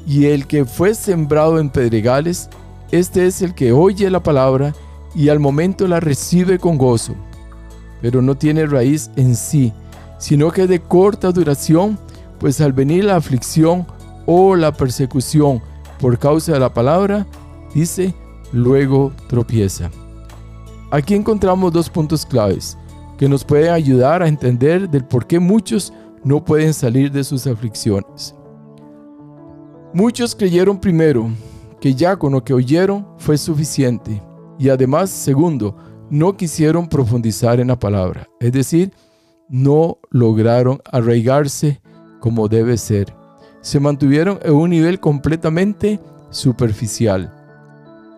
y 0.06 0.26
el 0.26 0.46
que 0.46 0.64
fue 0.64 0.94
sembrado 0.94 1.58
en 1.58 1.70
pedregales, 1.70 2.48
este 2.90 3.26
es 3.26 3.42
el 3.42 3.54
que 3.54 3.72
oye 3.72 4.10
la 4.10 4.22
palabra 4.22 4.74
y 5.14 5.28
al 5.28 5.38
momento 5.38 5.86
la 5.86 6.00
recibe 6.00 6.58
con 6.58 6.76
gozo, 6.76 7.14
pero 8.00 8.20
no 8.20 8.36
tiene 8.36 8.66
raíz 8.66 9.10
en 9.16 9.36
sí, 9.36 9.72
sino 10.18 10.50
que 10.50 10.66
de 10.66 10.80
corta 10.80 11.30
duración, 11.30 11.98
pues 12.40 12.60
al 12.60 12.72
venir 12.72 13.04
la 13.04 13.16
aflicción 13.16 13.86
o 14.26 14.56
la 14.56 14.72
persecución 14.72 15.62
por 16.00 16.18
causa 16.18 16.52
de 16.52 16.60
la 16.60 16.72
palabra, 16.72 17.26
dice, 17.74 18.14
luego 18.52 19.12
tropieza. 19.28 19.90
Aquí 20.90 21.14
encontramos 21.14 21.72
dos 21.72 21.90
puntos 21.90 22.24
claves 22.24 22.78
que 23.18 23.28
nos 23.28 23.44
pueden 23.44 23.72
ayudar 23.72 24.22
a 24.22 24.28
entender 24.28 24.88
del 24.88 25.04
por 25.04 25.26
qué 25.26 25.38
muchos 25.38 25.92
no 26.24 26.44
pueden 26.44 26.72
salir 26.72 27.10
de 27.10 27.24
sus 27.24 27.46
aflicciones. 27.46 28.34
Muchos 29.92 30.34
creyeron 30.34 30.78
primero 30.78 31.30
que 31.80 31.94
ya 31.94 32.16
con 32.16 32.32
lo 32.32 32.44
que 32.44 32.54
oyeron 32.54 33.06
fue 33.18 33.36
suficiente 33.36 34.22
y 34.58 34.68
además, 34.68 35.10
segundo, 35.10 35.76
no 36.10 36.36
quisieron 36.36 36.88
profundizar 36.88 37.60
en 37.60 37.68
la 37.68 37.78
palabra, 37.78 38.26
es 38.40 38.52
decir, 38.52 38.92
no 39.48 39.98
lograron 40.10 40.80
arraigarse 40.90 41.80
como 42.20 42.48
debe 42.48 42.76
ser. 42.76 43.17
Se 43.68 43.78
mantuvieron 43.78 44.38
en 44.44 44.54
un 44.54 44.70
nivel 44.70 44.98
completamente 44.98 46.00
superficial. 46.30 47.30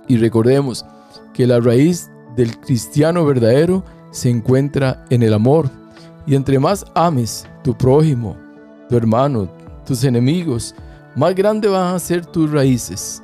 Y 0.07 0.17
recordemos 0.17 0.87
que 1.35 1.45
la 1.45 1.59
raíz 1.59 2.09
del 2.37 2.57
cristiano 2.61 3.27
verdadero 3.27 3.83
se 4.13 4.31
encuentra 4.31 5.05
en 5.11 5.25
el 5.25 5.35
amor. 5.35 5.69
Y 6.25 6.37
entre 6.37 6.61
más 6.61 6.85
ames 6.95 7.49
tu 7.65 7.77
prójimo, 7.77 8.37
tu 8.89 8.97
hermano, 8.97 9.51
tus 9.85 10.05
enemigos, 10.05 10.73
más 11.17 11.35
grande 11.35 11.67
van 11.67 11.97
a 11.97 11.99
ser 11.99 12.25
tus 12.25 12.53
raíces, 12.53 13.21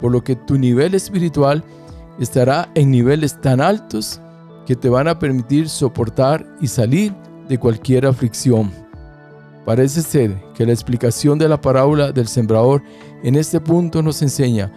por 0.00 0.12
lo 0.12 0.22
que 0.22 0.36
tu 0.36 0.58
nivel 0.58 0.94
espiritual 0.94 1.64
estará 2.18 2.68
en 2.74 2.90
niveles 2.90 3.40
tan 3.40 3.62
altos 3.62 4.20
que 4.66 4.76
te 4.76 4.90
van 4.90 5.08
a 5.08 5.18
permitir 5.18 5.66
soportar 5.66 6.44
y 6.60 6.66
salir 6.66 7.14
de 7.48 7.56
cualquier 7.56 8.04
aflicción. 8.04 8.70
Parece 9.70 10.02
ser 10.02 10.36
que 10.52 10.66
la 10.66 10.72
explicación 10.72 11.38
de 11.38 11.48
la 11.48 11.60
parábola 11.60 12.10
del 12.10 12.26
sembrador 12.26 12.82
en 13.22 13.36
este 13.36 13.60
punto 13.60 14.02
nos 14.02 14.20
enseña 14.20 14.72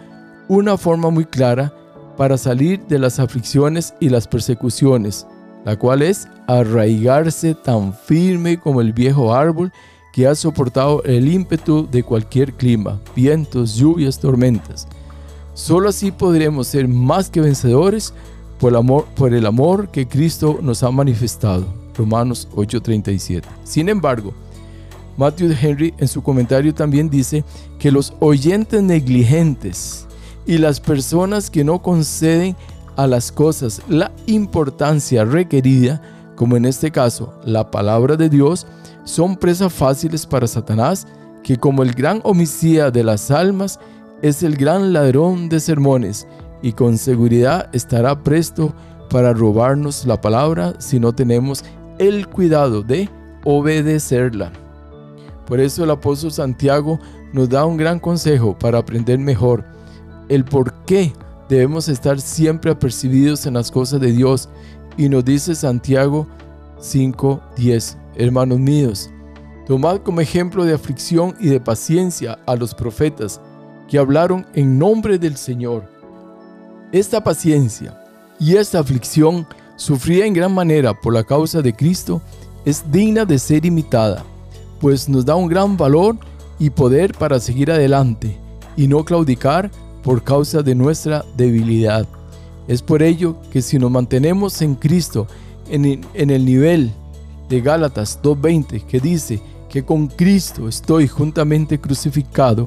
una 0.46 0.76
forma 0.76 1.10
muy 1.10 1.24
clara 1.24 1.74
para 2.16 2.38
salir 2.38 2.80
de 2.86 3.00
las 3.00 3.18
aflicciones 3.18 3.92
y 3.98 4.08
las 4.08 4.28
persecuciones, 4.28 5.26
la 5.64 5.76
cual 5.76 6.02
es 6.02 6.28
arraigarse 6.46 7.56
tan 7.56 7.92
firme 7.92 8.60
como 8.60 8.80
el 8.80 8.92
viejo 8.92 9.34
árbol 9.34 9.72
que 10.12 10.28
ha 10.28 10.36
soportado 10.36 11.02
el 11.02 11.26
ímpetu 11.26 11.88
de 11.90 12.04
cualquier 12.04 12.52
clima, 12.52 13.00
vientos, 13.16 13.74
lluvias, 13.74 14.20
tormentas. 14.20 14.86
Solo 15.54 15.88
así 15.88 16.12
podremos 16.12 16.68
ser 16.68 16.86
más 16.86 17.30
que 17.30 17.40
vencedores 17.40 18.14
por 18.60 18.70
el 18.70 18.76
amor, 18.76 19.06
por 19.16 19.34
el 19.34 19.44
amor 19.44 19.88
que 19.88 20.06
Cristo 20.06 20.60
nos 20.62 20.84
ha 20.84 20.92
manifestado. 20.92 21.66
Romanos 21.96 22.46
8:37. 22.54 23.42
Sin 23.64 23.88
embargo, 23.88 24.32
Matthew 25.16 25.54
Henry 25.60 25.94
en 25.98 26.08
su 26.08 26.22
comentario 26.22 26.74
también 26.74 27.08
dice 27.08 27.44
que 27.78 27.90
los 27.90 28.14
oyentes 28.20 28.82
negligentes 28.82 30.06
y 30.46 30.58
las 30.58 30.80
personas 30.80 31.50
que 31.50 31.64
no 31.64 31.80
conceden 31.80 32.56
a 32.96 33.06
las 33.06 33.32
cosas 33.32 33.80
la 33.88 34.12
importancia 34.26 35.24
requerida, 35.24 36.02
como 36.36 36.56
en 36.56 36.64
este 36.64 36.90
caso 36.90 37.34
la 37.44 37.70
palabra 37.70 38.16
de 38.16 38.28
Dios, 38.28 38.66
son 39.04 39.36
presas 39.36 39.72
fáciles 39.72 40.26
para 40.26 40.46
Satanás, 40.46 41.06
que 41.42 41.56
como 41.56 41.82
el 41.82 41.92
gran 41.92 42.20
homicida 42.24 42.90
de 42.90 43.04
las 43.04 43.30
almas, 43.30 43.78
es 44.22 44.42
el 44.42 44.56
gran 44.56 44.92
ladrón 44.92 45.48
de 45.48 45.60
sermones 45.60 46.26
y 46.62 46.72
con 46.72 46.96
seguridad 46.96 47.68
estará 47.74 48.22
presto 48.22 48.72
para 49.10 49.34
robarnos 49.34 50.06
la 50.06 50.20
palabra 50.20 50.74
si 50.78 50.98
no 50.98 51.12
tenemos 51.12 51.62
el 51.98 52.26
cuidado 52.28 52.82
de 52.82 53.10
obedecerla. 53.44 54.63
Por 55.46 55.60
eso 55.60 55.84
el 55.84 55.90
apóstol 55.90 56.32
Santiago 56.32 56.98
nos 57.32 57.48
da 57.48 57.64
un 57.66 57.76
gran 57.76 57.98
consejo 57.98 58.56
para 58.58 58.78
aprender 58.78 59.18
mejor 59.18 59.64
el 60.28 60.44
por 60.44 60.72
qué 60.84 61.12
debemos 61.48 61.88
estar 61.88 62.20
siempre 62.20 62.70
apercibidos 62.70 63.46
en 63.46 63.54
las 63.54 63.70
cosas 63.70 64.00
de 64.00 64.12
Dios. 64.12 64.48
Y 64.96 65.08
nos 65.08 65.24
dice 65.24 65.54
Santiago 65.54 66.26
5:10, 66.78 67.96
hermanos 68.16 68.58
míos, 68.58 69.10
tomad 69.66 69.98
como 69.98 70.20
ejemplo 70.20 70.64
de 70.64 70.74
aflicción 70.74 71.34
y 71.40 71.48
de 71.48 71.60
paciencia 71.60 72.38
a 72.46 72.56
los 72.56 72.74
profetas 72.74 73.40
que 73.88 73.98
hablaron 73.98 74.46
en 74.54 74.78
nombre 74.78 75.18
del 75.18 75.36
Señor. 75.36 75.84
Esta 76.92 77.22
paciencia 77.22 78.00
y 78.38 78.56
esta 78.56 78.78
aflicción 78.78 79.46
sufrida 79.76 80.26
en 80.26 80.34
gran 80.34 80.54
manera 80.54 80.94
por 80.94 81.12
la 81.12 81.24
causa 81.24 81.60
de 81.60 81.74
Cristo 81.74 82.22
es 82.64 82.84
digna 82.90 83.24
de 83.24 83.38
ser 83.38 83.66
imitada, 83.66 84.24
pues 84.80 85.08
nos 85.08 85.24
da 85.24 85.34
un 85.34 85.48
gran 85.48 85.76
valor 85.76 86.16
y 86.58 86.70
poder 86.70 87.14
para 87.14 87.40
seguir 87.40 87.70
adelante 87.70 88.38
y 88.76 88.86
no 88.86 89.04
claudicar 89.04 89.70
por 90.02 90.22
causa 90.22 90.62
de 90.62 90.74
nuestra 90.74 91.24
debilidad. 91.36 92.06
Es 92.68 92.82
por 92.82 93.02
ello 93.02 93.36
que 93.50 93.62
si 93.62 93.78
nos 93.78 93.90
mantenemos 93.90 94.60
en 94.62 94.74
Cristo, 94.74 95.26
en, 95.68 96.04
el 96.14 96.44
nivel 96.44 96.92
de 97.48 97.60
Gálatas 97.60 98.20
2.20, 98.22 98.84
que 98.86 99.00
dice 99.00 99.40
que 99.68 99.84
con 99.84 100.06
Cristo 100.06 100.68
estoy 100.68 101.08
juntamente 101.08 101.80
crucificado, 101.80 102.66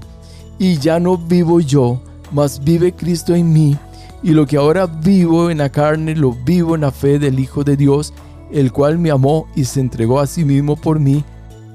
y 0.60 0.78
ya 0.78 1.00
no 1.00 1.18
vivo 1.18 1.60
yo, 1.60 2.02
mas 2.32 2.64
vive 2.64 2.92
Cristo 2.92 3.36
en 3.36 3.54
mí, 3.54 3.78
y 4.24 4.32
lo 4.32 4.46
que 4.46 4.58
ahora 4.58 4.88
vivo 4.88 5.50
en 5.50 5.60
la 5.60 5.70
carne 5.70 6.16
lo 6.16 6.32
vivo 6.32 6.76
en 6.76 6.82
la 6.82 6.92
fe 6.92 7.20
del 7.20 7.40
Hijo 7.40 7.64
de 7.64 7.78
Dios, 7.78 8.14
el 8.52 8.72
cual 8.72 8.98
me 8.98 9.12
amó 9.12 9.48
y 9.56 9.66
se 9.66 9.80
entregó 9.80 10.20
a 10.20 10.28
sí 10.28 10.44
mismo 10.44 10.76
por 10.76 11.00
mí, 11.00 11.24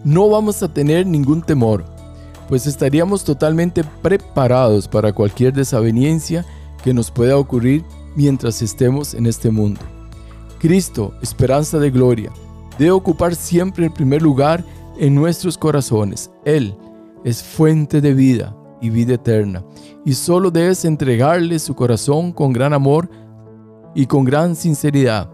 no 0.04 0.28
vamos 0.28 0.62
a 0.62 0.72
tener 0.72 1.06
ningún 1.06 1.42
temor 1.42 1.84
pues 2.52 2.66
estaríamos 2.66 3.24
totalmente 3.24 3.82
preparados 4.02 4.86
para 4.86 5.14
cualquier 5.14 5.54
desaveniencia 5.54 6.44
que 6.84 6.92
nos 6.92 7.10
pueda 7.10 7.38
ocurrir 7.38 7.82
mientras 8.14 8.60
estemos 8.60 9.14
en 9.14 9.24
este 9.24 9.50
mundo. 9.50 9.80
Cristo, 10.58 11.14
esperanza 11.22 11.78
de 11.78 11.90
gloria, 11.90 12.30
debe 12.78 12.90
ocupar 12.90 13.34
siempre 13.34 13.86
el 13.86 13.92
primer 13.92 14.20
lugar 14.20 14.62
en 14.98 15.14
nuestros 15.14 15.56
corazones. 15.56 16.30
Él 16.44 16.76
es 17.24 17.42
fuente 17.42 18.02
de 18.02 18.12
vida 18.12 18.54
y 18.82 18.90
vida 18.90 19.14
eterna, 19.14 19.64
y 20.04 20.12
solo 20.12 20.50
debes 20.50 20.84
entregarle 20.84 21.58
su 21.58 21.74
corazón 21.74 22.32
con 22.32 22.52
gran 22.52 22.74
amor 22.74 23.08
y 23.94 24.04
con 24.04 24.24
gran 24.24 24.56
sinceridad, 24.56 25.30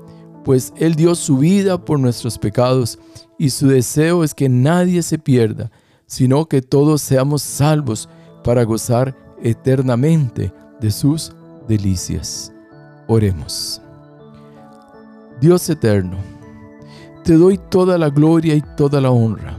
pues 0.48 0.72
Él 0.78 0.94
dio 0.94 1.14
su 1.14 1.36
vida 1.36 1.76
por 1.76 2.00
nuestros 2.00 2.38
pecados, 2.38 2.98
y 3.36 3.50
su 3.50 3.68
deseo 3.68 4.24
es 4.24 4.32
que 4.32 4.48
nadie 4.48 5.02
se 5.02 5.18
pierda, 5.18 5.70
sino 6.06 6.46
que 6.46 6.62
todos 6.62 7.02
seamos 7.02 7.42
salvos 7.42 8.08
para 8.42 8.64
gozar 8.64 9.14
eternamente 9.42 10.50
de 10.80 10.90
sus 10.90 11.34
delicias. 11.68 12.50
Oremos. 13.08 13.82
Dios 15.38 15.68
eterno, 15.68 16.16
te 17.24 17.34
doy 17.34 17.58
toda 17.68 17.98
la 17.98 18.08
gloria 18.08 18.54
y 18.54 18.62
toda 18.74 19.02
la 19.02 19.10
honra 19.10 19.54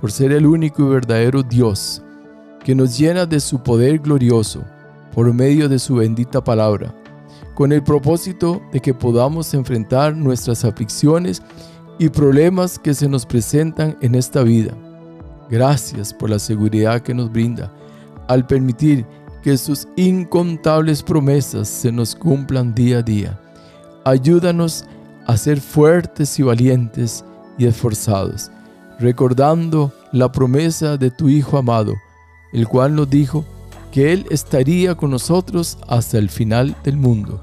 por 0.00 0.12
ser 0.12 0.30
el 0.30 0.46
único 0.46 0.84
y 0.84 0.88
verdadero 0.88 1.42
Dios 1.42 2.00
que 2.62 2.76
nos 2.76 2.96
llena 2.96 3.26
de 3.26 3.40
su 3.40 3.60
poder 3.60 3.98
glorioso 3.98 4.62
por 5.12 5.34
medio 5.34 5.68
de 5.68 5.80
su 5.80 5.96
bendita 5.96 6.44
palabra, 6.44 6.94
con 7.58 7.72
el 7.72 7.82
propósito 7.82 8.62
de 8.70 8.78
que 8.78 8.94
podamos 8.94 9.52
enfrentar 9.52 10.14
nuestras 10.14 10.64
aflicciones 10.64 11.42
y 11.98 12.08
problemas 12.08 12.78
que 12.78 12.94
se 12.94 13.08
nos 13.08 13.26
presentan 13.26 13.98
en 14.00 14.14
esta 14.14 14.44
vida 14.44 14.76
Gracias 15.50 16.14
por 16.14 16.30
la 16.30 16.38
seguridad 16.38 17.00
que 17.00 17.12
nos 17.12 17.32
brinda 17.32 17.72
al 18.28 18.46
permitir 18.46 19.04
que 19.42 19.58
sus 19.58 19.88
incontables 19.96 21.02
promesas 21.02 21.66
se 21.66 21.90
nos 21.90 22.14
cumplan 22.14 22.76
día 22.76 22.98
a 22.98 23.02
día. 23.02 23.40
Ayúdanos 24.04 24.84
a 25.26 25.36
ser 25.36 25.60
fuertes 25.60 26.38
y 26.38 26.44
valientes 26.44 27.24
y 27.58 27.66
esforzados, 27.66 28.52
recordando 29.00 29.92
la 30.12 30.30
promesa 30.30 30.96
de 30.96 31.10
tu 31.10 31.28
Hijo 31.28 31.58
amado, 31.58 31.94
el 32.52 32.68
cual 32.68 32.94
nos 32.94 33.10
dijo 33.10 33.44
que 33.92 34.12
Él 34.12 34.26
estaría 34.30 34.94
con 34.94 35.10
nosotros 35.10 35.78
hasta 35.86 36.18
el 36.18 36.28
final 36.28 36.76
del 36.84 36.96
mundo, 36.96 37.40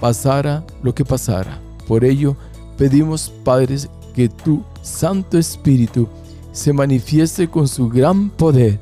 pasara 0.00 0.64
lo 0.82 0.94
que 0.94 1.04
pasara. 1.04 1.60
Por 1.86 2.04
ello, 2.04 2.36
pedimos, 2.76 3.32
Padres, 3.44 3.88
que 4.14 4.28
tu 4.28 4.62
Santo 4.82 5.38
Espíritu 5.38 6.08
se 6.52 6.72
manifieste 6.72 7.48
con 7.48 7.68
su 7.68 7.88
gran 7.88 8.30
poder 8.30 8.78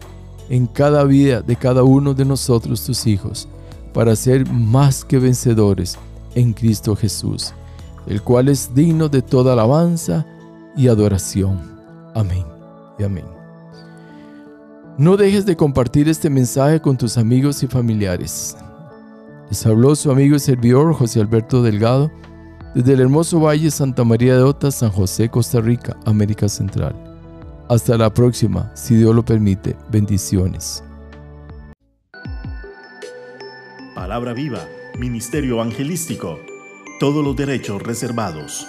en 0.49 0.67
cada 0.67 1.05
vida 1.05 1.41
de 1.41 1.57
cada 1.57 1.83
uno 1.83 2.15
de 2.15 2.25
nosotros, 2.25 2.85
tus 2.85 3.07
hijos, 3.07 3.49
para 3.93 4.15
ser 4.15 4.49
más 4.51 5.05
que 5.05 5.19
vencedores 5.19 5.99
en 6.35 6.53
Cristo 6.53 6.95
Jesús, 6.95 7.53
el 8.07 8.23
cual 8.23 8.49
es 8.49 8.75
digno 8.75 9.09
de 9.09 9.23
toda 9.23 9.55
alabanza 9.55 10.27
y 10.77 10.89
adoración. 10.89 11.61
Amén 12.15 12.45
y 12.99 13.05
amén. 13.05 13.44
No 14.97 15.17
dejes 15.17 15.45
de 15.45 15.57
compartir 15.57 16.09
este 16.09 16.31
mensaje 16.31 16.81
con 16.81 16.97
tus 16.97 17.19
amigos 17.19 17.65
y 17.65 17.67
familiares. 17.67 18.57
Les 19.49 19.67
habló 19.67 19.97
su 19.97 20.09
amigo 20.09 20.37
y 20.37 20.39
servidor 20.39 20.95
José 20.95 21.21
Alberto 21.21 21.65
Delgado 21.65 22.13
desde 22.77 22.93
el 22.93 23.01
hermoso 23.01 23.41
Valle 23.41 23.73
Santa 23.73 24.05
María 24.05 24.37
de 24.37 24.45
Ota, 24.45 24.71
San 24.71 24.91
José, 24.91 25.29
Costa 25.29 25.61
Rica, 25.61 25.97
América 26.07 26.49
Central. 26.49 26.95
Hasta 27.69 27.99
la 27.99 28.15
próxima, 28.15 28.71
si 28.77 28.95
Dios 28.95 29.13
lo 29.13 29.25
permite. 29.25 29.77
Bendiciones. 29.91 30.85
Palabra 33.97 34.33
viva, 34.33 34.61
Ministerio 34.97 35.55
Evangelístico. 35.55 36.39
Todos 37.01 37.25
los 37.25 37.35
derechos 37.35 37.83
reservados. 37.83 38.65